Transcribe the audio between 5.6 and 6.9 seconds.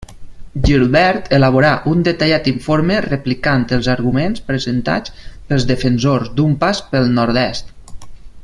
defensors d'un pas